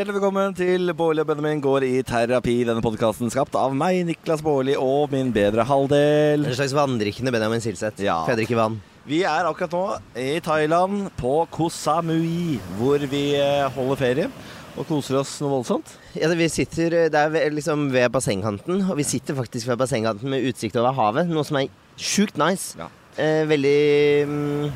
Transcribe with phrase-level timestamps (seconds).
[0.00, 2.54] Hjertelig velkommen til Bårli og Benjamin går i terapi.
[2.64, 6.46] Denne podkasten skapt av meg, Niklas Bårli, og min bedre halvdel.
[6.48, 8.00] En slags vanndrikkende Benjamin Silseth.
[8.00, 8.14] Ja.
[8.24, 8.78] For jeg drikker vann.
[9.04, 9.82] Vi er akkurat nå
[10.22, 14.30] i Thailand, på Koh Samui, hvor vi eh, holder ferie
[14.72, 15.92] og koser oss noe voldsomt.
[16.16, 20.32] Ja, vi sitter Det der ved, liksom ved bassengkanten, og vi sitter faktisk ved bassengkanten
[20.32, 21.68] med utsikt over havet, noe som er
[22.00, 22.72] sjukt nice.
[22.80, 22.88] Ja.
[23.20, 23.76] Eh, veldig
[24.32, 24.72] mm,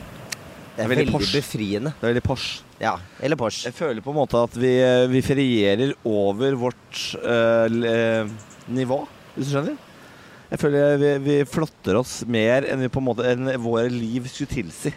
[0.75, 1.91] Det er Veldig veldig, befriende.
[1.95, 2.65] Det er veldig Porsche.
[2.83, 2.97] Ja.
[3.23, 3.69] Eller Porsche.
[3.69, 8.31] Jeg føler på en måte at vi, eh, vi ferierer over vårt øh,
[8.75, 8.99] nivå,
[9.37, 9.77] hvis du skjønner.
[10.51, 14.27] Jeg føler vi, vi flotter oss mer enn, vi på en måte, enn våre liv
[14.31, 14.93] skulle tilsi.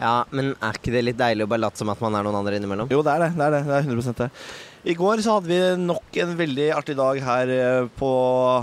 [0.00, 2.40] Ja, Men er ikke det litt deilig å bare late som at man er noen
[2.40, 2.90] andre innimellom?
[2.90, 3.30] Jo, det er det.
[3.36, 3.62] Det er, det.
[3.68, 4.30] det er 100 det.
[4.80, 8.10] I går så hadde vi nok en veldig artig dag her eh, på,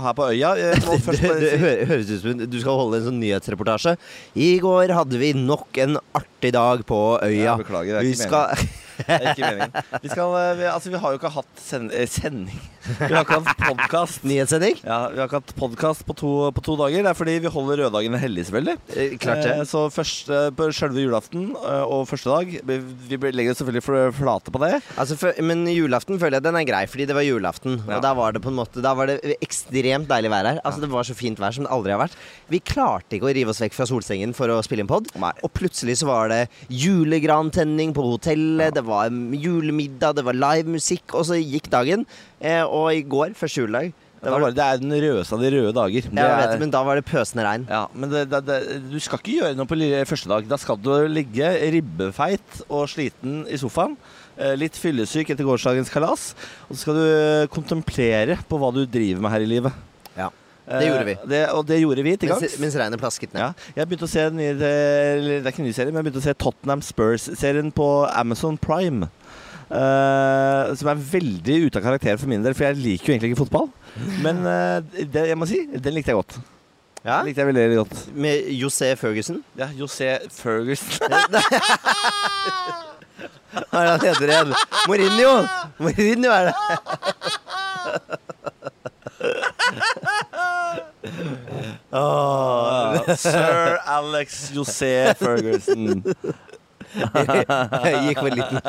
[0.02, 0.50] her på øya.
[0.58, 3.94] Jeg Det, det høres ut som du skal holde en sånn nyhetsreportasje.
[4.34, 7.52] I går hadde vi nok en artig dag på øya.
[7.52, 9.72] Jeg beklager, det er vi ikke skal Det er ikke meningen.
[10.02, 12.58] Vi, skal, eh, vi, altså, vi har jo ikke hatt send, eh, sending.
[12.88, 14.22] Vi har ikke hatt podkast.
[14.26, 14.78] Nyhetssending?
[14.82, 16.14] Ja, vi har ikke hatt podkast på,
[16.56, 17.02] på to dager.
[17.04, 18.76] Det er fordi vi holder røddagene hellige, selvfølgelig.
[18.96, 19.54] Eh, Klart det.
[19.58, 24.52] Eh, Så første, på selve julaften og første dag Vi vi legger selvfølgelig fl- flate
[24.54, 24.72] på det.
[24.98, 27.78] Altså, for, men julaften føler jeg den er grei, fordi det var julaften.
[27.86, 27.98] Ja.
[27.98, 30.60] Og da var det på en måte Da var det ekstremt deilig vær her.
[30.64, 32.16] Altså Det var så fint vær som det aldri har vært.
[32.48, 35.08] Vi klarte ikke å rive oss vekk fra solsengen for å spille inn pod.
[35.18, 41.26] Og plutselig så var det julegrantenning på hotellet, det var julemiddag, det var livemusikk, og
[41.28, 42.04] så gikk dagen.
[42.40, 45.72] Eh, og i går, første juledag Det, var, det er den rødeste av de røde
[45.76, 46.06] dager.
[46.10, 47.66] Det jeg vet, Men da var det pøsende regn.
[47.70, 48.56] Ja, men det, det,
[48.90, 49.78] du skal ikke gjøre noe på
[50.10, 50.48] første dag.
[50.50, 53.94] Da skal du ligge ribbefeit og sliten i sofaen.
[54.36, 56.32] eh, Litt fyllesyk etter gårsdagens kalas.
[56.66, 59.84] Og så skal du kontemplere på hva du driver med her i livet.
[60.68, 61.14] Det gjorde vi.
[61.16, 62.58] Eh, Det, og det gjorde vi til Mens, gangs.
[62.60, 63.40] mens regnet plasket ned.
[63.42, 64.72] Ja, jeg begynte å se en nye, det
[65.40, 69.08] er ikke en ny serie, men jeg begynte å se Tottenham Spurs-serien på Amazon Prime.
[69.68, 73.30] Uh, som er veldig ute av karakter for min del, for jeg liker jo egentlig
[73.34, 73.66] ikke fotball.
[74.24, 76.38] Men uh, det, jeg må si, den likte jeg godt.
[77.04, 77.18] Ja?
[77.20, 77.96] Den likte jeg veldig, veldig godt.
[78.16, 79.42] Med José Ferguson.
[79.60, 81.12] Ja, José Ferguson.
[83.68, 84.50] Hva er det han heter igjen?
[84.88, 85.32] Mourinho!
[85.82, 86.54] Mourinho er det.
[91.92, 93.14] Åh.
[93.16, 96.02] Sir Alex José Ferguson.
[96.94, 98.60] Jeg gikk for en liten,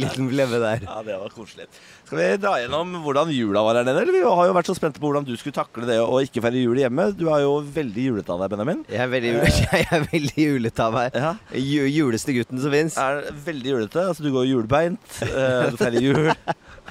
[0.00, 0.84] liten blemme der.
[0.86, 1.66] Ja, det var koselig.
[2.04, 4.02] Skal vi dra gjennom hvordan jula var her nede?
[4.04, 4.12] Eller?
[4.18, 6.60] Vi har jo vært så spente på hvordan du skulle takle det å ikke feire
[6.64, 7.08] jul hjemme.
[7.16, 8.84] Du er jo veldig julete av deg, Benjamin.
[8.92, 9.32] Jeg er veldig,
[9.78, 11.16] jeg er veldig julete av meg.
[11.24, 11.32] Ja.
[11.56, 12.98] Ju, juleste gutten som fins.
[13.00, 14.06] Er veldig julete.
[14.12, 15.18] Altså, du går julbeint.
[15.30, 16.30] eh, Du feirer jul.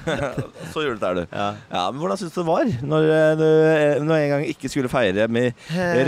[0.74, 1.22] så julete er du.
[1.30, 1.46] Ja.
[1.70, 4.68] Ja, men hvordan syns du det var når eh, du eh, når en gang ikke
[4.72, 5.54] skulle feire med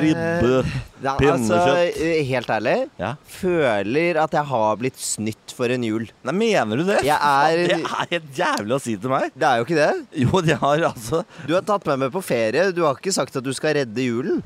[0.02, 0.58] ribbe?
[1.04, 2.00] Ja, altså, Pinnekjøtt.
[2.02, 3.14] eh, helt ærlig, Ja.
[3.38, 6.08] føler at jeg har blitt snytt for en jul.
[6.26, 7.02] Nei, mener du det?
[7.06, 9.30] Jeg er- Det er helt jævlig å si til meg.
[9.36, 10.06] Det er jo ikke det.
[10.24, 12.72] Jo, de har altså Du har tatt meg med på ferie.
[12.74, 14.42] Du har ikke sagt at du skal redde julen.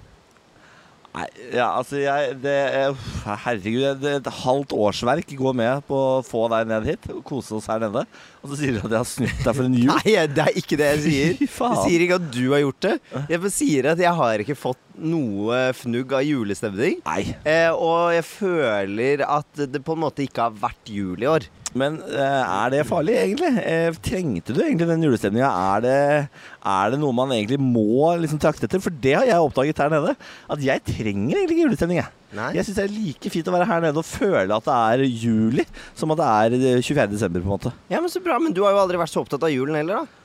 [1.10, 1.25] Nei,
[1.56, 2.98] ja, altså jeg det, er-
[3.44, 7.56] Herregud, det, et halvt årsverk går med på å få deg ned hit og kose
[7.59, 8.04] oss her nede.
[8.41, 9.91] Og så sier du at jeg har snytt deg for en jul?
[9.91, 11.34] Nei, det er ikke det jeg sier.
[11.41, 12.94] Jeg sier ikke at du har gjort det.
[13.32, 17.00] Jeg bare sier at jeg har ikke fått noe fnugg av julestemning.
[17.06, 17.22] Nei.
[17.48, 21.47] Eh, og jeg føler at det på en måte ikke har vært jul i år.
[21.78, 23.50] Men eh, er det farlig, egentlig?
[23.62, 25.50] Eh, trengte du egentlig den julestemninga?
[25.76, 26.28] Er, det-
[26.66, 28.82] er det noe man egentlig må liksom trakte etter?
[28.82, 30.16] For det har jeg oppdaget her nede.
[30.50, 32.00] At jeg trenger egentlig ikke julestemning.
[32.03, 32.10] Jeg,
[32.59, 35.04] jeg syns det er like fint å være her nede og føle at det er
[35.06, 35.64] juli,
[35.98, 37.06] som at det er eh, 24.
[37.14, 37.72] desember, på en måte.
[37.91, 40.03] Ja, men så bra, men du har jo aldri vært så opptatt av julen heller,
[40.03, 40.19] da.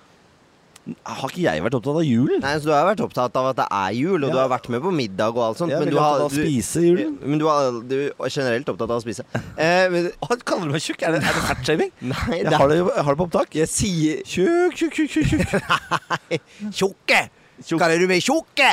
[0.86, 2.42] Har ikke jeg vært opptatt av julen?
[2.44, 4.34] Nei, så Du har vært opptatt av at det er jul, og Ja.
[4.36, 5.74] du har vært med på middag og alt sånt.
[5.74, 7.16] Er men du har, du, spise julen.
[7.26, 9.26] men du, har, du er generelt opptatt av å spise.
[9.58, 11.02] Eh, men, Å, kaller du meg tjukk?
[11.08, 11.92] Er det, er det fatshaming?
[12.12, 13.56] nei, Jeg har det, jeg har det på opptak.
[13.56, 15.56] Jeg sier Tjukk, tjukk, tjukk, tjukk.
[16.30, 16.40] Nei,
[16.70, 17.22] Tjukke!
[17.64, 17.80] Tjukk.
[17.82, 18.70] Kaller du meg tjukke?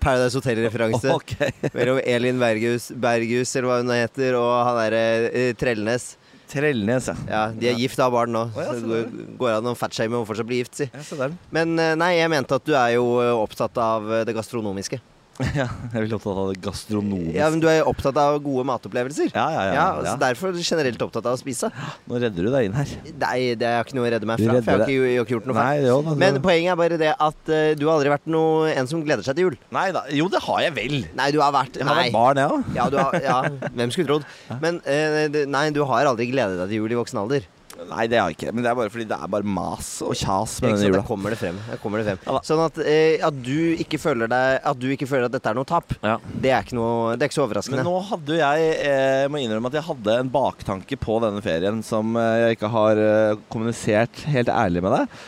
[0.00, 1.10] Paradise Hotel-referanse.
[1.18, 1.50] Okay.
[1.74, 5.02] Mellom Elin Berghus, Berghus, eller hva hun heter, og han derre
[5.32, 6.12] eh, Trellnes.
[6.48, 7.14] Trellnes, ja.
[7.28, 8.42] Ja, De er gift og har barn nå.
[8.56, 10.86] Oh, ja, så det går- går an å fatshame og fortsatt bli gift, si.
[10.88, 11.28] ja.
[11.52, 15.00] Men eh, nei, jeg mente at du er jo eh, opptatt av eh, det gastronomiske.
[15.58, 17.34] Ja, jeg er veldig opptatt av det gastronomiske.
[17.38, 19.30] Ja, men Du er opptatt av gode matopplevelser.
[19.34, 20.12] Ja, ja, ja, Ja, ja.
[20.12, 21.70] så Derfor er du generelt opptatt av å spise.
[22.10, 22.94] Nå redder du deg inn her.
[23.22, 24.56] Nei, det er ikke noe å redde meg fra.
[24.58, 25.86] For jeg har ikke, jeg har ikke gjort noe feil.
[25.88, 29.04] Jo, Men poenget er bare det at uh, du har aldri vært noe, en som
[29.06, 29.58] gleder seg til jul.
[29.74, 30.04] Nei da.
[30.14, 30.96] Jo, det har jeg vel.
[31.18, 32.08] Nei, du har vært Jeg har Nei.
[32.08, 32.72] vært barn, jeg òg.
[32.78, 32.98] Ja, du
[33.28, 33.38] ja,
[33.78, 34.26] hvem skulle trodd?
[34.62, 37.46] Men uh, nei, du har aldri gledet deg til jul i voksen alder.
[37.88, 38.52] Nei, det har jeg ikke.
[38.54, 41.00] Men det er bare fordi det er bare mas og kjas med denne jula.
[41.00, 41.60] Der kommer det frem.
[41.82, 42.40] Kommer det frem.
[42.46, 45.58] Sånn at, eh, at, du ikke føler deg, at du ikke føler at dette er
[45.58, 46.18] noe tap, Ja.
[46.32, 47.80] det er ikke, noe, det er ikke så overraskende.
[47.80, 51.82] Men nå hadde jeg eh, må innrømme at jeg hadde en baktanke på denne ferien
[51.86, 55.18] som eh, jeg ikke har eh, kommunisert helt ærlig med deg.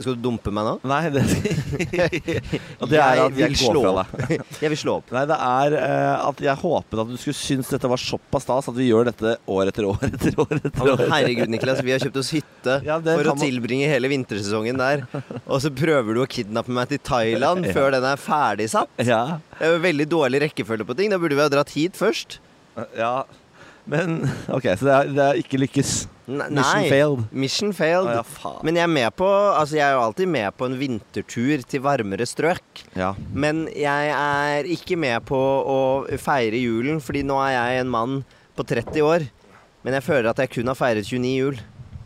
[0.00, 0.74] Skal du dumpe meg nå?
[0.88, 1.22] Nei, det,
[2.90, 4.14] det er at jeg slå opp.
[4.62, 5.10] Jeg vil slå opp.
[5.14, 8.68] Nei, det er uh, at jeg håpet at du skulle synes dette var såpass stas
[8.70, 10.54] at vi gjør dette år etter år etter år.
[10.60, 11.02] etter år.
[11.12, 11.82] herregud, Niklas.
[11.84, 15.04] Vi har kjøpt oss hytte Ja, for å man- tilbringe hele vintersesongen der.
[15.46, 17.74] Og så prøver du å kidnappe meg til Thailand Ja.
[17.76, 18.90] før den er ferdigsatt.
[19.04, 19.22] Ja,
[19.58, 21.12] Det er jo veldig dårlig rekkefølge på ting.
[21.12, 22.40] Da burde vi ha dratt hit først.
[22.96, 23.14] ja.
[23.88, 24.22] Men
[24.56, 25.92] OK, så det er, det er ikke lykkes.
[26.30, 27.22] Nei, Mission failed.
[27.32, 28.10] Mission failed.
[28.12, 28.52] Å, ja.
[28.66, 31.82] Men jeg er med på Altså jeg er jo alltid med på en vintertur til
[31.82, 32.84] varmere strøk.
[32.98, 33.12] Ja.
[33.34, 35.80] Men jeg er ikke med på å
[36.22, 38.20] feire julen, fordi nå er jeg en mann
[38.54, 39.26] på 30 år.
[39.82, 41.60] Men jeg føler at jeg kun har feiret 29 jul.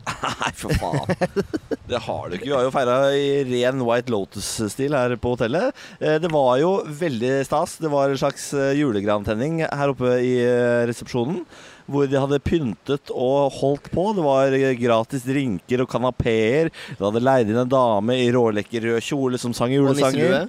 [0.05, 1.45] Nei, for faen.
[1.89, 2.47] Det har du ikke.
[2.49, 5.73] Vi har jo feira i ren White Lotus-stil her på hotellet.
[6.01, 6.71] Eh, Det var jo
[7.01, 7.77] veldig stas.
[7.81, 11.43] Det var en slags eh, julegrantenning her oppe i eh, resepsjonen.
[11.85, 14.07] Hvor de hadde pyntet og holdt på.
[14.17, 16.71] Det var gratis drinker og kanapeer.
[16.97, 20.49] De hadde leid inn en dame i rålekker rød kjole som sang julesanger.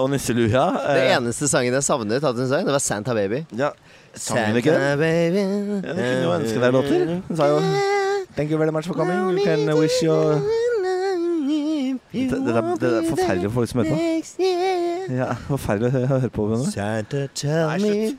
[0.00, 0.48] og nisselue.
[0.52, 0.66] ja.
[0.84, 3.44] Det eneste sangen jeg savnet, hadde hun sang, det var Santa Baby.
[3.56, 3.72] ja.
[4.14, 4.78] Sang hun ikke det?
[4.78, 7.00] Santa baby Ja, det kunne jo ønske deg låter.
[7.26, 7.56] Hun sa jo
[8.36, 9.38] Thank you very much for coming.
[9.38, 10.40] You can wish your
[12.14, 15.14] Det, det, er, det er forferdelig for folk som hører på.
[15.14, 16.46] Ja, forferdelig å høre på.
[16.70, 18.14] Santa tell me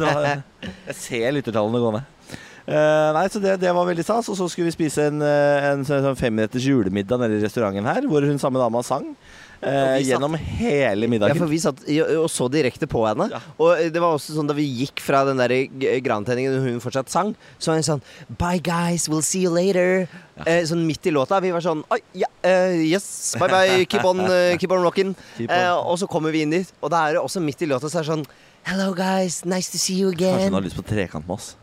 [0.86, 2.36] Jeg ser lyttertallene gå ned.
[2.66, 4.28] Eh, nei, så det, det var veldig stas.
[4.32, 7.88] Og så skulle vi spise en, en, en sånn sånn femretters julemiddag nede i restauranten
[7.88, 9.14] her, hvor hun samme dama sang.
[9.62, 11.82] eh, satt- gjennom hele Ja, for vi satt
[12.16, 13.28] og så direkte på henne.
[13.30, 13.40] Ja.
[13.58, 15.52] Og det var også sånn da vi gikk fra den der
[16.00, 18.02] grantenningen og hun fortsatt sang, så var hun sånn
[18.38, 20.08] Bye guys, we'll see you later.
[20.46, 21.40] Eh, sånn midt i låta.
[21.44, 25.14] Vi var sånn Oi, ja, uh, yes, bye bye, keep on, uh, keep on rocking.
[25.36, 25.56] Keep on.
[25.56, 27.90] Eh, og så kommer vi inn dit, og da er det også midt i låta
[27.90, 28.26] så er det sånn
[28.64, 30.36] Hello guys, nice to see you again.
[30.36, 31.54] Kanskje hun har lyst på trekant med oss.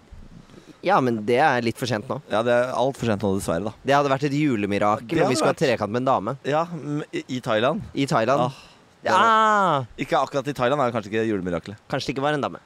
[0.87, 2.19] Ja, men det er litt for sent nå.
[2.31, 3.73] Ja, det er altfor sent nå, dessverre, da.
[3.85, 6.63] Det hadde vært et julemirakel om vi skulle ha trekant med en dame Ja,
[7.27, 7.83] i Thailand.
[7.93, 8.47] i Thailand.
[8.47, 8.63] Ah,
[9.05, 9.13] ja.
[9.17, 11.77] var- Ikke akkurat i Thailand, er kanskje ikke julemirakelet.
[11.91, 12.63] Kanskje det ikke var en dame.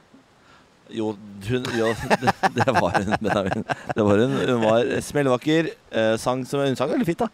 [0.92, 1.12] Jo,
[1.48, 1.86] hun, jo
[2.20, 3.14] det, det var hun.
[3.22, 3.62] Benjamin.
[3.96, 4.34] Det var hun.
[4.44, 5.70] Hun var smellvakker.
[5.90, 7.28] Eh, sang som hun sang veldig fint, da.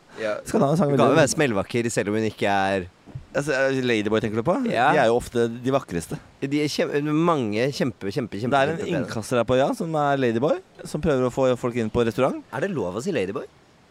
[0.47, 2.47] Skal hun ha en sang Hun kan jo veldig være smellvakker selv om hun ikke
[2.53, 2.87] er
[3.37, 4.57] altså, Ladyboy tenker du på?
[4.71, 4.89] Ja.
[4.95, 6.19] De er jo ofte de vakreste.
[6.43, 9.95] De er kjem, mange kjempe, kjempe, kjempe Det er en innkaster her på øya som
[10.01, 12.41] er Ladyboy, som prøver å få folk inn på restaurant.
[12.55, 13.49] Er det lov å si ladyboy?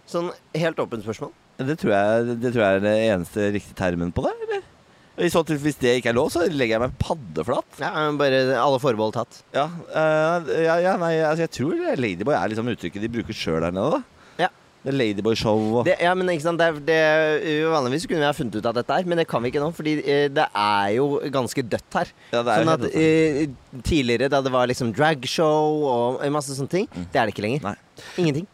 [0.07, 1.33] Sånn helt åpent spørsmål.
[1.67, 4.65] Det tror jeg, det tror jeg er den eneste riktige termen på det, eller?
[5.17, 7.79] I så til, Hvis det ikke er lov, så legger jeg meg paddeflat.
[7.81, 9.39] Ja, Bare alle forbehold tatt.
[9.55, 13.65] Ja, uh, ja, ja nei, altså, jeg tror Ladyboy er liksom uttrykket de bruker sjøl
[13.65, 14.16] der nede, da.
[14.87, 16.97] Det Ladyboy-show og Det, ja, men ikke sant, det, det,
[17.67, 19.71] Vanligvis kunne vi ha funnet ut av dette her, men det kan vi ikke nå.
[19.75, 22.13] Fordi eh, det er jo ganske dødt her.
[22.31, 23.41] Ja, det er sånn at eh,
[23.83, 27.67] Tidligere, da det var liksom dragshow og masse sånne ting, det er det ikke lenger.
[27.67, 27.75] Nei.
[28.23, 28.47] Ingenting.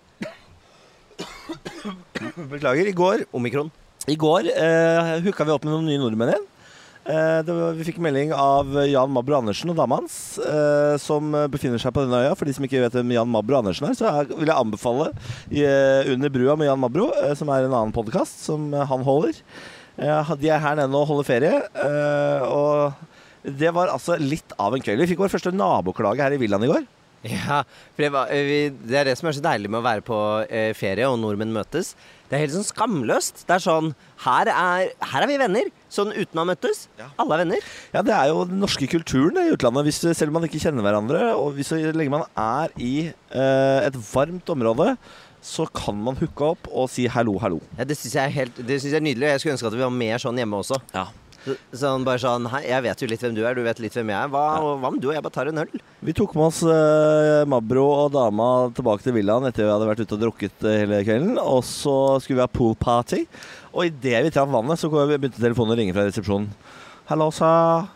[2.50, 2.90] Beklager.
[2.90, 3.70] I går, Omikron.
[4.10, 6.50] i går eh, hooka vi opp med noen nye nordmenn igjen.
[7.04, 11.82] Eh, var, vi fikk melding av Jan Mabro Andersen og dama hans, eh, som befinner
[11.82, 12.36] seg på denne øya.
[12.40, 15.10] For de som ikke vet hvem Jan Mabro Andersen er, så vil jeg anbefale
[15.52, 19.04] eh, Under brua med Jan Mabro, eh, som er en annen podkast som eh, han
[19.04, 19.36] holder.
[20.00, 21.60] Eh, de er her nede nå og holder ferie.
[21.84, 22.96] eh, og
[23.44, 25.04] det var altså litt av en kveld.
[25.04, 26.86] Vi fikk vår første naboklage her i villaen i går.
[27.34, 27.62] Ja,
[27.96, 28.58] for det, var, eh, vi,
[28.90, 30.18] det er det som er så deilig med å være på
[30.50, 31.94] eh, ferie og nordmenn møtes.
[32.28, 33.44] Det er helt sånn skamløst.
[33.48, 33.92] Det er sånn
[34.26, 35.70] Her er, her er vi venner.
[35.94, 36.88] Sånn uten å ha møttes.
[37.00, 37.08] Ja.
[37.22, 37.68] Alle er venner.
[37.94, 39.86] Ja, Det er jo den norske kulturen i utlandet.
[39.88, 43.80] Hvis, selv om man ikke kjenner hverandre, og hvis, så lenge man er i eh,
[43.88, 44.96] et varmt område,
[45.44, 47.58] så kan man hooke opp og si hallo, hallo.
[47.78, 49.28] Ja, det syns jeg, er helt- det synes jeg er nydelig.
[49.28, 50.80] og Jeg skulle ønske at vi var mer sånn hjemme også.
[50.96, 51.08] Ja.
[51.44, 53.94] Så- Sånn bare sånn Hei, jeg vet jo litt hvem du er, du vet litt
[53.98, 54.30] hvem jeg er.
[54.32, 54.44] Hva,
[54.80, 55.82] hva om du og jeg bare tar en øl?
[56.04, 60.04] Vi tok med oss eh, Mabro og dama tilbake til villaen etter vi hadde vært
[60.06, 61.36] ute og drukket eh, hele kvelden.
[61.42, 63.26] Og så skulle vi ha pool party.
[63.74, 66.48] Og idet vi traff vannet, så begynte telefonen å ringe fra resepsjonen.
[67.10, 67.90] Hello, sir.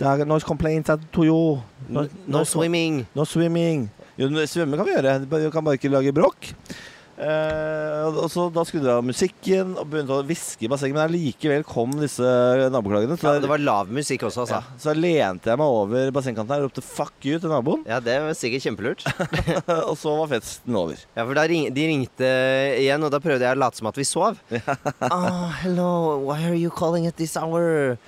[0.00, 1.62] There are noise complaints to you.
[1.88, 3.06] No, no swimming.
[3.14, 3.88] No swimming.
[4.20, 5.12] Jo, svømme kan vi gjøre.
[5.28, 6.50] Vi kan bare ikke lage bråk.
[7.20, 11.04] Eh, og så Da skulle jeg av musikken og begynte å hviske i bassenget, men
[11.04, 12.24] allikevel kom disse
[12.72, 13.18] naboklagene.
[13.20, 14.60] Så, Ja, det var lav musikk også, altså.
[14.60, 17.84] ja, så da lente jeg meg over bassengkanten her og ropte 'fuck you' til naboen.
[17.86, 19.04] Ja, det var sikkert kjempelurt.
[19.90, 20.96] og så var festen over.
[21.16, 22.30] Ja, for ring, De ringte
[22.80, 24.40] igjen, og da prøvde jeg å late som at vi sov.
[25.00, 27.98] Ah, hello, why are you calling at this hour?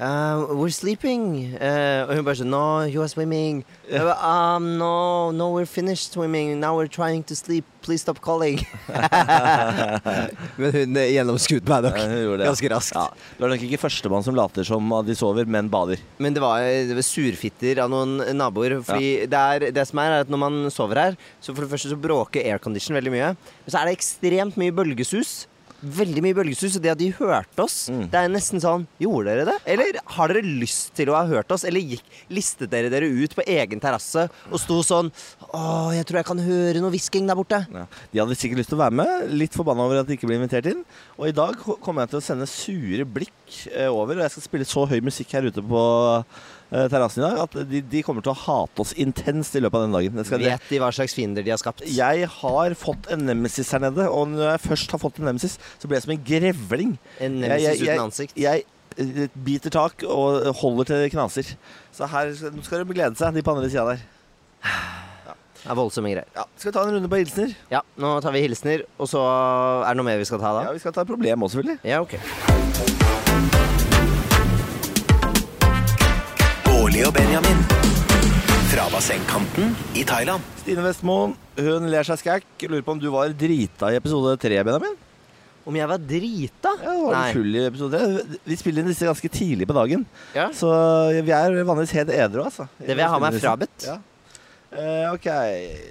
[0.00, 1.54] Uh, We're sleeping.
[1.54, 3.62] Uh, og hun bare sånn No, you are swimming.
[3.90, 6.58] Bare, um, no, no, we're finished swimming.
[6.60, 7.64] Now we're trying to sleep.
[7.84, 8.62] Please stop calling.
[10.60, 12.36] Men hun eh, gjennomskuet meg nok Ja, ja.
[12.46, 12.96] ganske raskt.
[12.96, 13.06] Ja.
[13.38, 16.00] Du er nok ikke førstemann som later som at de sover, men bader.
[16.16, 18.78] Men det var, det var surfitter av noen naboer.
[18.84, 21.72] Fordi det, er, det som er, er at når man sover her, så for det
[21.74, 23.34] første så bråker aircondition veldig mye.
[23.36, 25.42] Men så er det ekstremt mye bølgesus.
[25.84, 26.76] Veldig mye bølgesus.
[26.78, 28.08] Og det at de hørte oss, Mm.
[28.10, 29.56] det er nesten sånn Gjorde dere det?
[29.66, 31.64] Eller har dere lyst til å ha hørt oss?
[31.68, 35.10] Eller gikk, listet dere dere ut på egen terrasse og sto sånn
[35.52, 37.60] Å, jeg tror jeg kan høre noe hvisking der borte.
[37.70, 37.84] Ja.
[38.12, 40.38] De hadde sikkert lyst til å være med, litt forbanna over at de ikke ble
[40.40, 40.84] invitert inn.
[41.18, 44.46] Og i dag kommer jeg til å sende sure blikk eh, over, og jeg skal
[44.48, 45.82] spille så høy musikk her ute på
[46.70, 49.84] terrassen i dag at de, de kommer til å hate oss intenst i løpet av
[49.86, 50.24] den dagen.
[50.26, 50.42] Skal.
[50.42, 51.84] Vet de hva slags fiender de har skapt?
[51.86, 55.58] Jeg har fått en nemesis her nede, og når jeg først har fått en nemesis,
[55.78, 56.96] så blir jeg som en grevling.
[57.20, 58.36] En nemesis jeg- jeg- uten ansikt.
[58.36, 58.64] Jeg
[58.98, 61.54] eh, biter tak og holder til knaser.
[61.92, 64.02] Så her nå skal de glede seg, de på andre sida der.
[65.64, 66.26] Det er voldsomme greier.
[66.36, 67.54] Ja, skal vi ta en runde på hilsener?
[67.72, 70.66] Ja, nå tar vi hilsener, og så er det noe mer vi skal ta da?
[70.68, 71.78] Ja, vi skal ta problem også, selvfølgelig.
[71.88, 73.23] Ja, ok.
[76.94, 77.56] Bårli og Benjamin.
[78.70, 80.44] Fra bassengkanten i Thailand.
[80.60, 82.68] Stine Vestmoen, hun ler seg skækk.
[82.70, 84.94] Lurer på om du var drita i episode tre, Benjamin?
[85.66, 86.70] Om jeg var drita?
[86.84, 88.38] Ja, var du full i episode 3.
[88.46, 90.46] Vi spiller inn disse ganske tidlig på dagen, Ja.
[90.54, 90.70] så
[91.18, 92.68] vi er vanligvis helt edru, altså.
[92.78, 93.88] Det vil jeg ha meg frabedt.
[93.90, 93.98] Ja.
[94.74, 95.26] Eh, ok,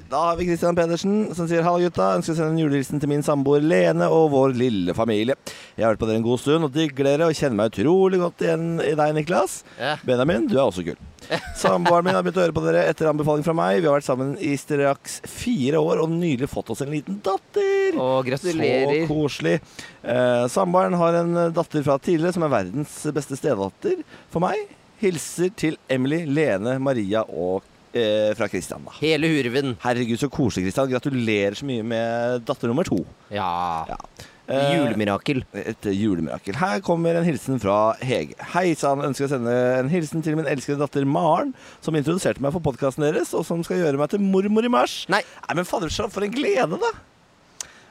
[0.10, 3.08] da har vi Christian Pedersen som sier Hallo gutta, ønsker å sende en julehilsen til
[3.08, 5.38] min samboer Lene og vår lille familie.
[5.78, 8.20] Jeg har hørt på dere en god stund og digger dere og kjenner meg utrolig
[8.20, 9.62] godt igjen i deg, Niklas.
[9.80, 9.96] Ja.
[10.04, 11.00] Benjamin, du er også kul.
[11.64, 13.80] Samboeren min har begynt å høre på dere etter anbefaling fra meg.
[13.80, 17.96] Vi har vært sammen i straks fire år og nylig fått oss en liten datter.
[17.96, 19.06] Å, gratulerer.
[19.06, 19.58] Så koselig.
[20.04, 24.60] Uh, Samboeren har en datter fra tidligere som er verdens beste stedatter for meg.
[25.00, 27.64] Hilser til Emily, Lene, Maria og
[27.94, 28.94] eh, fra Christian, da.
[29.00, 29.76] Hele hurven.
[29.84, 30.92] Herregud, så koselig, Christian.
[30.92, 33.02] Gratulerer så mye med datter nummer to.
[33.34, 33.50] Ja.
[33.90, 33.98] Ja.
[34.44, 35.46] Eh, Julemirakel.
[35.56, 36.58] et julemirakel.
[36.60, 38.36] Her kommer en hilsen fra Hege.
[38.52, 42.52] Hei sann, ønsker å sende en hilsen til min elskede datter Maren, som introduserte meg
[42.52, 45.06] for podkasten deres, og som skal gjøre meg til mormor i mars.
[45.08, 45.22] Nei.
[45.48, 46.92] Nei, men fader, for en glede, da!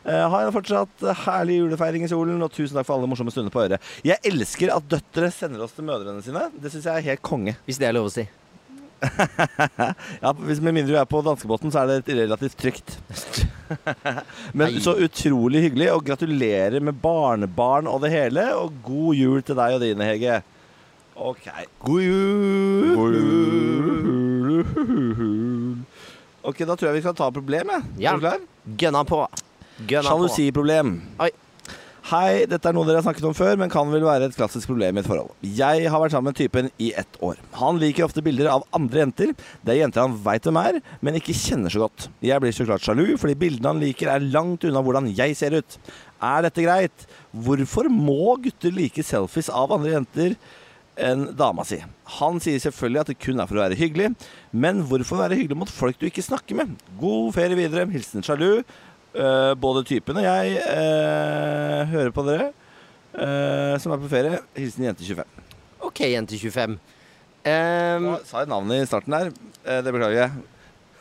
[0.03, 3.55] Uh, ha en fortsatt herlig julefeiring i solen, og tusen takk for alle morsomme stunder
[3.55, 3.91] på øret.
[4.05, 6.49] Jeg elsker at døtre sender oss til mødrene sine.
[6.59, 7.55] Det syns jeg er helt konge.
[7.69, 8.27] Hvis det er lov å si.
[10.23, 12.97] Ja, hvis Med mindre du er på danskebåten, så er det relativt trygt.
[14.59, 18.47] Men så utrolig hyggelig, og gratulerer med barnebarn og det hele.
[18.59, 20.41] Og god jul til deg og dine, Hege.
[21.17, 21.47] OK.
[21.85, 23.13] God jul.
[26.43, 27.87] Ok, Da tror jeg vi skal ta problemet.
[27.99, 28.13] Ja.
[28.13, 28.43] Er du klar?
[28.79, 29.23] Gønna på.
[29.87, 30.09] Gønna.
[30.09, 30.97] Sjalusiproblem.
[31.23, 31.31] Oi.
[32.03, 34.67] Hei, dette er noe dere har snakket om før, men kan vel være et klassisk
[34.73, 35.29] problem i et forhold.
[35.47, 37.39] Jeg har vært sammen med typen i ett år.
[37.61, 39.31] Han liker ofte bilder av andre jenter.
[39.63, 42.09] Det er jenter han veit hvem er, men ikke kjenner så godt.
[42.27, 45.55] Jeg blir så klart sjalu, fordi bildene han liker er langt unna hvordan jeg ser
[45.55, 45.79] ut.
[46.19, 47.07] Er dette greit?
[47.31, 50.39] Hvorfor må gutter like selfies av andre jenter
[50.99, 51.79] enn dama si?
[52.19, 54.11] Han sier selvfølgelig at det kun er for å være hyggelig,
[54.51, 56.75] men hvorfor være hyggelig mot folk du ikke snakker med?
[56.99, 57.87] God ferie videre.
[57.95, 58.65] Hilsen sjalu.
[59.13, 60.25] Eh, både typene.
[60.25, 62.47] jeg uh, hører på dere
[63.13, 64.39] uh, som er på ferie.
[64.57, 65.49] Hilsen jente 25.
[65.85, 66.79] Ok, jente 25.
[67.43, 69.33] Um, Nå sa jeg navnet i starten der.
[69.85, 70.45] Det beklager jeg.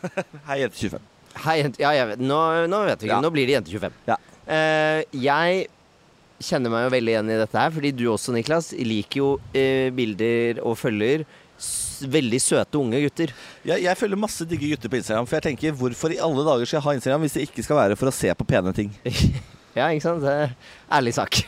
[0.50, 1.06] Hei, jente 25.
[1.46, 2.24] hei, Ja, jeg vet.
[2.26, 3.16] Nå, nå vet vi ikke.
[3.16, 3.22] Ja.
[3.24, 3.96] Nå blir det jente 25.
[4.10, 4.18] Ja.
[5.16, 5.70] Jeg
[6.42, 9.30] kjenner meg jo veldig igjen i dette her, fordi du også, Niklas, liker jo
[9.96, 11.24] bilder og følger
[12.10, 13.34] veldig søte unge gutter.
[13.68, 16.70] Jeg, jeg følger masse digge gutter på Instagram, for jeg tenker hvorfor i alle dager
[16.70, 18.90] skal jeg ha Instagram hvis det ikke skal være for å se på pene ting?
[19.78, 20.26] ja, ikke sant?
[20.26, 20.56] Det er
[21.00, 21.42] ærlig sak.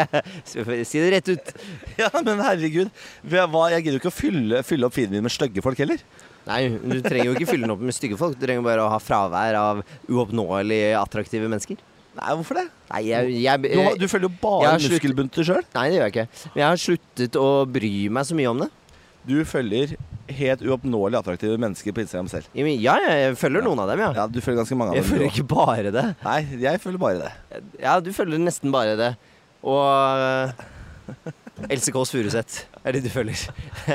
[0.50, 1.54] si det rett ut.
[2.02, 2.92] Ja, men herregud.
[3.22, 6.02] Hva, jeg gidder jo ikke å fylle, fylle opp feeden min med stygge folk heller.
[6.48, 8.34] Nei, du trenger jo ikke fylle den opp med stygge folk.
[8.34, 11.78] Du trenger bare å ha fravær av uoppnåelig attraktive mennesker.
[12.12, 12.66] Nei, hvorfor det?
[12.90, 15.62] Nei, jeg, jeg, Du, du følger jo bare muskelbunter sjøl.
[15.72, 16.26] Nei, det gjør jeg ikke.
[16.52, 18.68] Men jeg har sluttet å bry meg så mye om det.
[19.28, 19.92] Du følger
[20.32, 22.44] helt uoppnåelig attraktive mennesker på Instagram selv.
[22.54, 24.10] Ja, jeg følger noen av dem, ja.
[24.22, 25.10] Ja, du følger ganske mange av Jeg dem.
[25.10, 26.04] Jeg følger ikke bare det.
[26.24, 27.32] Nei, jeg følger bare det.
[27.82, 29.12] Ja, du følger nesten bare det.
[29.62, 29.82] Og
[30.22, 30.48] eh,
[31.70, 33.38] Else Kåss Furuseth er det du følger.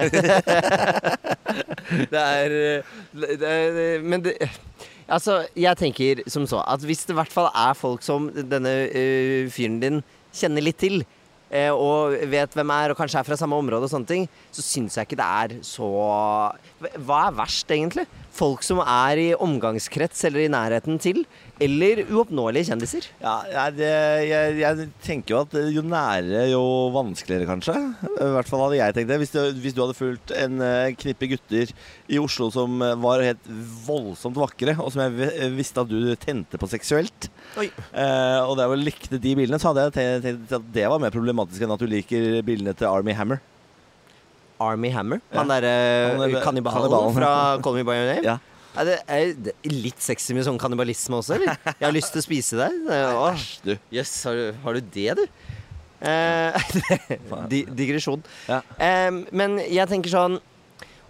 [2.13, 2.50] det er,
[3.12, 3.50] det, det
[4.03, 4.34] Men det
[5.07, 8.74] Altså, jeg tenker som så at hvis det i hvert fall er folk som denne
[8.91, 10.01] eh, fyren din
[10.36, 11.05] kjenner litt til, eh,
[11.72, 14.98] og vet hvem er, og kanskje er fra samme område og sånne ting, så syns
[14.98, 15.88] jeg ikke det er så
[17.08, 18.08] Hva er verst, egentlig?
[18.38, 21.24] Folk som er i omgangskrets eller i nærheten til,
[21.63, 23.08] eller uoppnåelige kjendiser?
[23.22, 23.89] Ja, det,
[24.29, 26.62] jeg, jeg tenker jo at jo nærere, jo
[26.94, 27.74] vanskeligere, kanskje.
[28.13, 29.20] I hvert fall hadde jeg tenkt det.
[29.24, 31.74] Hvis du, hvis du hadde fulgt en eh, knippe gutter
[32.13, 33.51] i Oslo som eh, var helt
[33.88, 39.17] voldsomt vakre, og som jeg visste at du tente på seksuelt, eh, og der likte
[39.17, 42.44] de bildene, så hadde jeg tenkt at det var mer problematisk enn at du liker
[42.46, 43.41] bildene til Army Hammer.
[44.60, 45.22] Army Hammer.
[45.34, 47.32] Han derre er- kannibalen fra
[47.64, 48.24] Call Me By Your Name.
[48.26, 48.38] Ja.
[48.78, 51.58] Er det er det litt sexy med sånn kannibalisme også, eller?
[51.66, 52.76] Jeg har lyst til å spise deg.
[52.94, 53.72] Æsj, du.
[53.96, 55.24] Jøss, har, du- har du det, du?
[56.08, 56.54] Eh,
[57.80, 58.22] digresjon.
[58.48, 58.60] Ja.
[58.78, 60.38] Eh, men jeg tenker sånn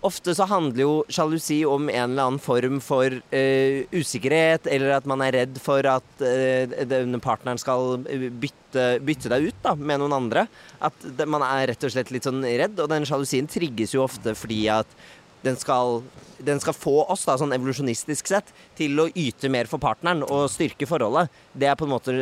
[0.08, 5.10] Ofte så handler jo sjalusi om en eller annen form for uh, usikkerhet, eller at
[5.10, 10.02] man er redd for at uh, den partneren skal bytte, bytte deg ut da, med
[10.02, 10.48] noen andre.
[10.80, 14.06] At det, man er rett og slett litt sånn redd, og den sjalusien trigges jo
[14.06, 14.98] ofte fordi at
[15.46, 16.02] den skal,
[16.40, 20.48] den skal få oss, da, sånn evolusjonistisk sett, til å yte mer for partneren og
[20.52, 21.32] styrke forholdet.
[21.54, 22.16] Det er på en måte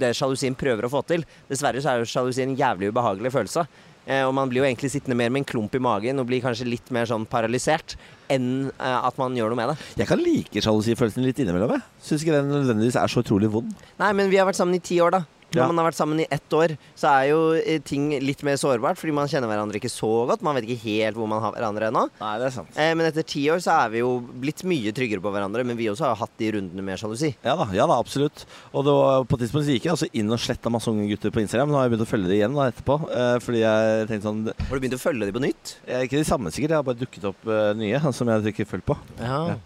[0.00, 1.26] det sjalusien prøver å få til.
[1.50, 3.66] Dessverre så er jo sjalusien en jævlig ubehagelig følelse.
[4.06, 6.42] Eh, og man blir jo egentlig sittende mer med en klump i magen og blir
[6.44, 7.96] kanskje litt mer sånn paralysert
[8.32, 9.90] enn eh, at man gjør noe med det.
[10.02, 11.76] Jeg kan like sjalusifølelsen litt innimellom.
[11.76, 11.84] jeg.
[12.06, 13.74] Syns ikke den nødvendigvis er så utrolig vond.
[14.00, 15.24] Nei, men vi har vært sammen i ti år, da.
[15.50, 15.66] Når Ja.
[15.66, 18.96] man har vært sammen i ett år, så er jo eh, ting litt mer sårbart,
[19.00, 20.42] fordi man kjenner hverandre ikke så godt.
[20.46, 22.04] Man vet ikke helt hvor man har hverandre ennå.
[22.20, 22.70] Nei, det er sant.
[22.78, 25.76] Eh, men etter ti år så er vi jo blitt mye tryggere på hverandre, men
[25.76, 27.32] vi også har hatt de rundene med sjalusi.
[27.44, 28.44] Ja da, ja da, absolutt.
[28.72, 31.30] Og var, på et tidspunkt så gikk jeg altså inn og sletta masse unge gutter
[31.34, 31.70] på Instagram.
[31.70, 32.98] Nå har jeg begynt å følge dem igjen da, etterpå.
[33.10, 35.74] eh, fordi jeg tenkte sånn Har du begynt å følge dem på nytt?
[35.86, 36.70] er Ikke de samme, sikkert.
[36.70, 38.96] Jeg har bare dukket opp eh, nye som jeg ikke følger på.
[39.18, 39.40] Ja.
[39.50, 39.56] Ja.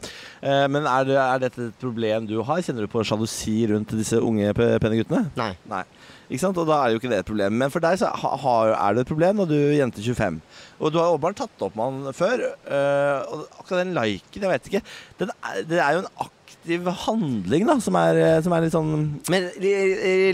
[0.44, 2.60] Eh, men er, det, er dette et problem du har?
[2.60, 5.22] Kjenner du på sjalusi rundt disse unge, pe- pene guttene?
[5.40, 5.54] Nei.
[5.70, 5.84] Nei.
[6.28, 6.58] Ikke sant?
[6.60, 7.56] Og da er jo ikke det et problem.
[7.62, 10.40] Men for deg så har- er det et problem når du er jente 25.
[10.80, 12.44] Og du har åpenbart tatt opp med han før.
[12.68, 14.82] eh, og akkurat den liken, jeg vet ikke
[15.20, 19.20] er, Det er jo en aktiv handling, da, som er, eh, som er litt sånn
[19.28, 19.48] Men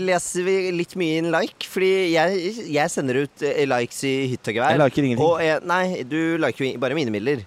[0.07, 1.67] leser vi litt mye inn like?
[1.71, 4.75] Fordi jeg, jeg sender ut likes i hytt og gevær.
[4.75, 5.25] Jeg liker ingenting.
[5.27, 7.43] Og jeg, nei, du liker jo bare mine bilder.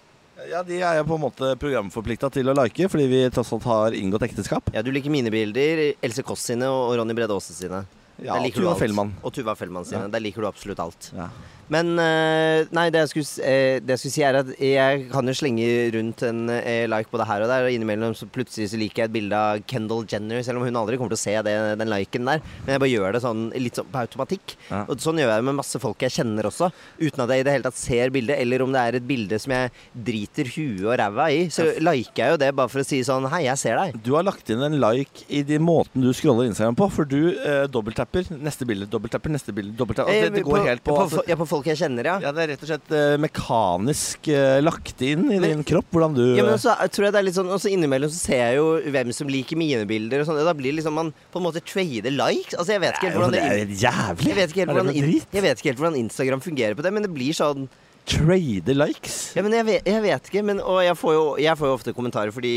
[0.51, 3.67] Ja, de er jeg på en måte programforplikta til å like, fordi vi tross alt
[3.69, 4.69] har inngått ekteskap.
[4.75, 7.85] Ja, du liker mine bilder, Else Kåss sine og Ronny Brede Aase sine.
[8.23, 8.77] Ja, og Tuva.
[8.79, 9.11] Fellmann.
[9.27, 10.05] Og Tuva Fellmann sine.
[10.07, 10.13] Ja.
[10.13, 11.09] Der liker du absolutt alt.
[11.17, 11.31] Ja.
[11.73, 15.31] Men eh, nei, det jeg, skulle, eh, det jeg skulle si, er at jeg kan
[15.31, 16.43] jo slenge rundt en
[16.91, 19.39] like på det her og der, og innimellom så plutselig så liker jeg et bilde
[19.39, 22.43] av Kendal Jenner, selv om hun aldri kommer til å se det, den liken der.
[22.65, 24.57] Men jeg bare gjør det sånn litt sånn på automatikk.
[24.71, 24.83] Ja.
[24.89, 27.47] Og sånn gjør jeg det med masse folk jeg kjenner også, uten at jeg i
[27.47, 29.73] det hele tatt ser bildet, eller om det er et bilde som jeg
[30.11, 33.31] driter huet og ræva i, så liker jeg jo det bare for å si sånn
[33.33, 33.97] Hei, jeg ser deg.
[34.05, 37.33] Du har lagt inn en like i de måten du scroller Instagram på, for du
[37.33, 40.95] eh, dobbelttapper neste bilde, dobbelttapper neste bilde, dobbelttapper altså, det, det går Eh, helt på,
[40.95, 42.17] på, altså, ja, på folk jeg kjenner, ja.
[42.23, 46.17] Ja, det er rett og slett uh, mekanisk uh, lagt inn i din kropp hvordan
[46.17, 48.43] du Ja, men så tror jeg det er litt sånn Og så innimellom så ser
[48.43, 50.43] jeg jo hvem som liker mine bilder og sånn.
[50.47, 52.59] Da blir liksom man på en måte trader likes.
[52.59, 54.29] Altså jeg vet ikke helt hvordan det er det, jo jævlig.
[54.31, 57.07] jeg vet ikke helt hvordan, jeg vet ikke helt hvordan Instagram fungerer på det, men
[57.07, 57.69] det blir sånn
[58.05, 59.33] Trade likes.
[59.33, 60.43] Ja, men jeg vet, jeg vet ikke.
[60.45, 62.57] Men, og jeg får, jo, jeg får jo ofte kommentarer fordi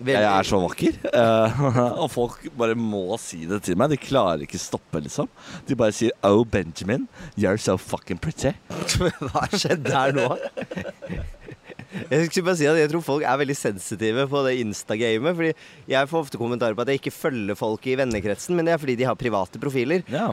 [0.00, 1.58] Jeg er så vakker, eh,
[2.02, 3.92] og folk bare må si det til meg.
[3.92, 5.28] De klarer ikke stoppe, liksom.
[5.68, 8.54] De bare sier 'Oh, Benjamin, you're so fucking pretty'.
[9.28, 10.28] Hva skjedde her nå?
[12.10, 15.34] Jeg skulle bare si at jeg tror folk er veldig sensitive på det Insta-gamet.
[15.38, 15.52] Fordi
[15.90, 18.82] jeg får ofte kommentarer på at jeg ikke følger folk i vennekretsen, men det er
[18.82, 20.04] fordi de har private profiler.
[20.12, 20.28] Ja.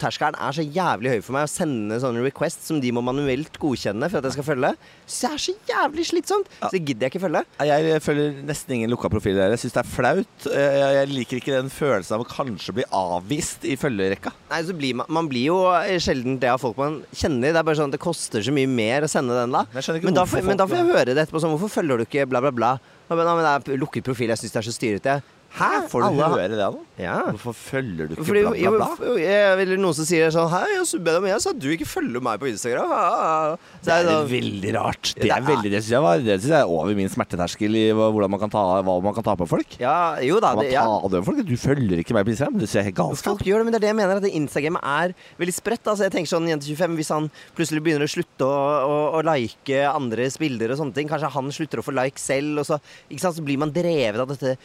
[0.00, 3.58] Terskelen er så jævlig høy for meg å sende sånne requests som de må manuelt
[3.60, 4.72] godkjenne for at jeg skal følge.
[5.08, 6.48] Så det er så jævlig slitsomt.
[6.62, 7.44] Så det gidder jeg ikke følge.
[7.68, 9.52] Jeg følger nesten ingen lukka profiler.
[9.54, 10.48] Jeg syns det er flaut.
[10.52, 14.32] Eh, Jeg liker ikke den følelsen av å kanskje bli avvist i følgerekka.
[14.50, 15.58] Nei, så blir man, man blir jo
[16.02, 17.52] sjelden det av folk man kjenner.
[17.52, 19.64] Det er bare sånn at det koster så mye mer å sende den da.
[20.08, 22.26] Men da, får- men da får jeg høre det etterpå sånn Hvorfor følger du ikke
[22.30, 22.70] bla, bla, bla?
[23.08, 24.32] Men, men det er lukket profil.
[24.32, 25.18] Jeg syns det er så styrete.
[25.58, 25.88] Hæ?
[25.90, 26.84] Får du Alle høre det nå?
[26.98, 27.16] Ja.
[27.30, 29.14] Hvorfor følger du ikke Fordi, bla, bla, bla?
[29.22, 32.22] jeg, eller noen som sier sånn Hei, jeg subba om jeg sa du ikke følger
[32.22, 32.90] meg på Instagram.
[32.90, 33.56] Ja, ja, ja.
[33.78, 35.02] Så Det er sånn- veldig rart.
[35.14, 37.08] Det Det er er- veldig, det syns jeg, var- det synes jeg er over min
[37.08, 39.78] smerteterskel i hvordan man kan ta, hva man kan ta på folk.
[39.78, 40.54] Ja, jo da.
[40.56, 40.84] Det, ja.
[41.22, 41.44] folk?
[41.46, 42.58] Du følger ikke meg på Instagram.
[42.58, 43.38] Du ser helt galskap.
[43.38, 44.16] Folk gjør det, men det er det jeg mener.
[44.16, 45.84] At Instagram er veldig spredt.
[45.86, 49.22] Altså, jeg tenker sånn Jente 25, Hvis han plutselig begynner å slutte å, å, å
[49.24, 52.80] like andres bilder og sånne ting, kanskje han slutter å få like selv, og så,
[53.18, 54.56] sant, så blir man drevet av dette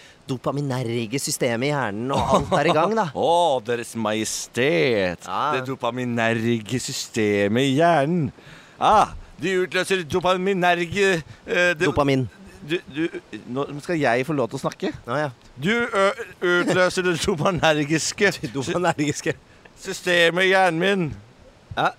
[0.84, 3.06] dopaminerge systemet i hjernen, og alt er i gang, da.
[3.16, 5.26] Å, Deres Majestet.
[5.28, 5.52] Ja.
[5.56, 8.32] Det dopaminerge systemet i hjernen.
[8.80, 12.28] Ah, de utløser dopaminerge eh, det- Dopamin.
[12.64, 13.10] Du, du,
[13.52, 14.94] nå skal jeg få lov til å snakke.
[15.12, 15.32] Å ja.
[15.60, 16.04] Du ø,
[16.40, 17.18] utløser det
[18.54, 19.34] Dopaminergiske.
[19.84, 21.10] Systemet i hjernen min.
[21.76, 21.90] Ja.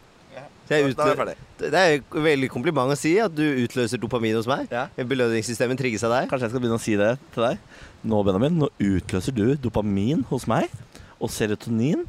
[0.69, 1.35] Da er jeg ferdig.
[1.61, 4.71] det er jo veldig kompliment å si at du utløser dopamin hos meg.
[4.73, 4.87] Ja.
[4.97, 6.31] Belønningssystemet trigges av deg.
[6.31, 7.61] Kanskje jeg skal begynne å si det til deg.
[8.05, 10.73] Nå, Benjamin, nå utløser du dopamin hos meg.
[11.21, 12.07] Og serotonin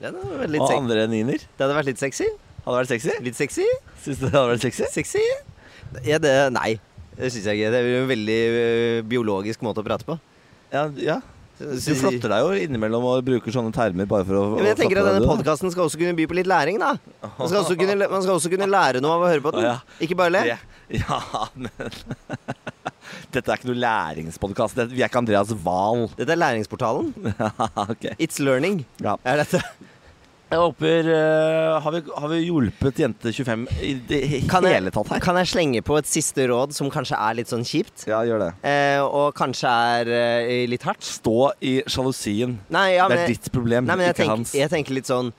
[0.00, 1.40] Ja, det, hadde vært litt og andre niner.
[1.56, 2.28] det hadde vært litt sexy.
[2.66, 3.16] Hadde vært sexy?
[3.24, 3.66] Litt sexy?
[4.04, 4.86] Syns du det hadde vært sexy?
[4.92, 5.24] Sexy?
[6.06, 6.74] Ja, det, nei,
[7.16, 7.72] det syns jeg ikke.
[7.74, 8.64] Det er jo en veldig ø,
[9.10, 10.16] biologisk måte å prate på.
[10.72, 11.18] Ja, ja.
[11.60, 14.78] Du flotter deg jo innimellom og bruker sånne termer bare for å Ja, men jeg
[14.78, 16.94] tenker at denne podkasten skal også kunne by på litt læring, da.
[17.36, 19.66] Man skal også kunne, man skal også kunne lære noe av å høre på den.
[19.68, 19.76] Ja.
[20.00, 20.56] Ikke bare le.
[20.90, 21.20] Ja,
[21.60, 21.70] men
[23.34, 24.80] Dette er ikke noe læringspodkast.
[24.90, 26.08] Vi er ikke Andreas Wahl.
[26.18, 27.12] Dette er læringsportalen.
[27.90, 28.16] okay.
[28.18, 28.84] It's learning.
[29.02, 29.16] Ja.
[29.24, 29.62] Er dette.
[30.50, 34.18] Jeg håper uh, har, vi, har vi hjulpet jente 25 i det
[34.50, 35.22] Kan jeg, hele tatt her?
[35.22, 38.08] kan jeg slenge på et siste råd som kanskje er litt sånn kjipt?
[38.10, 38.50] Ja, gjør det.
[38.64, 41.06] Uh, og kanskje er uh, litt hardt?
[41.06, 42.56] Stå i sjalusien.
[42.74, 44.56] Nei, ja, det men, er ditt problem, nei, ikke tenk, hans.
[44.58, 45.30] jeg tenker litt sånn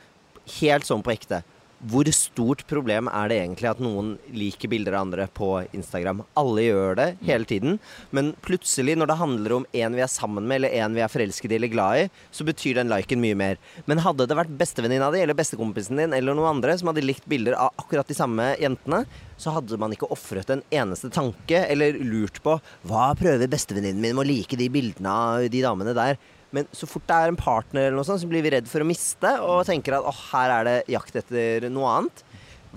[0.57, 1.43] Helt sånn på ekte.
[1.89, 6.19] Hvor stort problem er det egentlig at noen liker bilder av andre på Instagram?
[6.37, 7.79] Alle gjør det hele tiden,
[8.13, 11.09] men plutselig, når det handler om en vi er sammen med, eller en vi er
[11.09, 13.57] forelsket i eller glad i, så betyr den liken mye mer.
[13.89, 17.25] Men hadde det vært bestevenninna di eller bestekompisen din eller noen andre som hadde likt
[17.31, 19.01] bilder av akkurat de samme jentene,
[19.41, 24.13] så hadde man ikke ofret en eneste tanke eller lurt på hva prøver bestevenninnen min
[24.13, 26.21] med å like de bildene av de damene der.
[26.55, 28.83] Men så fort det er en partner, eller noe sånt, så blir vi redd for
[28.83, 32.23] å miste og tenker at åh, her er det jakt etter noe annet.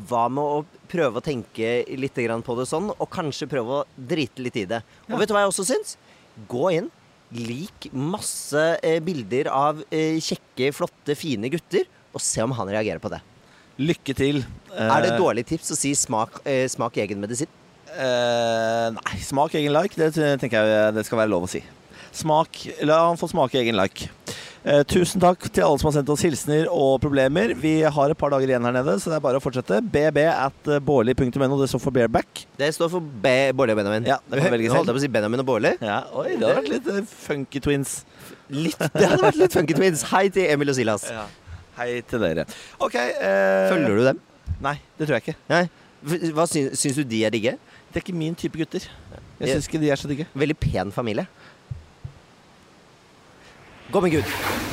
[0.09, 4.43] Hva med å prøve å tenke litt på det sånn, og kanskje prøve å drite
[4.43, 4.83] litt i det.
[5.11, 5.97] Og vet du hva jeg også syns?
[6.51, 6.91] Gå inn.
[7.35, 13.03] Lik masse eh, bilder av eh, kjekke, flotte, fine gutter, og se om han reagerer
[13.03, 13.23] på det.
[13.83, 14.45] Lykke til.
[14.71, 17.51] Er det Eh, et dårlig tips å si smak, eh, smak egen medisin?
[17.95, 19.95] Uh, nei, smak egen like.
[19.95, 20.11] Det
[20.43, 21.61] tenker jeg det skal være lov å si.
[22.15, 24.07] Smak, La han få smake egen like.
[24.65, 27.51] Eh, tusen takk til alle som har sendt oss hilsener og problemer.
[27.61, 29.81] Vi har et par dager igjen her nede, så det er bare å fortsette.
[29.93, 31.59] bb at bårli.no.
[31.61, 32.45] Det står for bareback.
[32.57, 34.07] Det står for Bårli og Benjamin.
[34.09, 34.79] Ja, det kan velge selv.
[34.79, 35.75] holdt jeg på å si Benjamin og Bårli.
[35.85, 37.97] Ja, oi, det hadde vært litt eh, funky twins.
[38.55, 40.07] Litt, det hadde vært litt Funky Twins.
[40.15, 41.09] Hei til Emil og Silas.
[41.13, 41.27] Ja.
[41.81, 42.47] Hei til dere.
[42.79, 42.95] OK.
[42.95, 44.21] Eh, Følger du dem?
[44.65, 45.37] Nei, det tror jeg ikke.
[45.51, 45.65] Nei.
[46.37, 47.57] Hva syns, syns du de er digge?
[47.91, 48.85] Det er ikke min type gutter.
[49.41, 50.27] Jeg syns ikke de er så digge.
[50.39, 51.25] Veldig pen familie.
[53.95, 54.64] Gå med Gud.